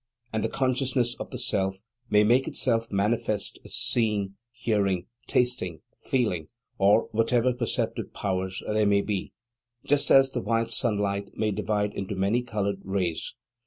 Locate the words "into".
11.93-12.15